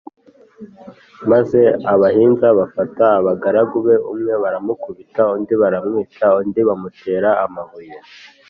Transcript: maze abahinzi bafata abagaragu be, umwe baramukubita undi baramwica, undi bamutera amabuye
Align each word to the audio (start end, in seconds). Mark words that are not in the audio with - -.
maze 1.31 1.59
abahinzi 1.93 2.47
bafata 2.59 3.05
abagaragu 3.19 3.77
be, 3.85 3.95
umwe 4.11 4.33
baramukubita 4.43 5.21
undi 5.35 5.53
baramwica, 5.61 6.25
undi 6.41 6.61
bamutera 6.67 7.29
amabuye 7.45 7.95